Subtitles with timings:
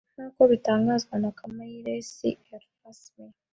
[0.15, 3.25] nk’uko bitangazwa na Kamayiresi Erasme